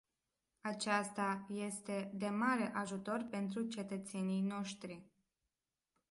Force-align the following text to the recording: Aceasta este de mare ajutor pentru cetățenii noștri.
Aceasta 0.61 1.45
este 1.49 2.11
de 2.13 2.25
mare 2.27 2.71
ajutor 2.73 3.27
pentru 3.29 3.67
cetățenii 3.67 4.41
noștri. 4.41 5.05